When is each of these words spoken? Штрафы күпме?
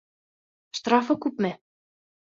Штрафы 0.79 1.19
күпме? 1.27 1.55